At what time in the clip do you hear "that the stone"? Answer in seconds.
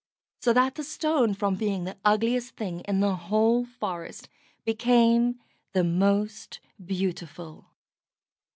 0.53-1.35